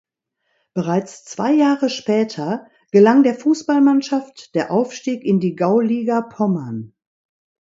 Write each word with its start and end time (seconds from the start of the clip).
Bereits 0.73 1.25
zwei 1.25 1.53
Jahre 1.53 1.91
später 1.91 2.65
gelang 2.91 3.21
der 3.21 3.35
Fußballmannschaft 3.35 4.55
der 4.55 4.71
Aufstieg 4.71 5.23
in 5.23 5.39
die 5.39 5.55
Gauliga 5.55 6.21
Pommern. 6.21 6.95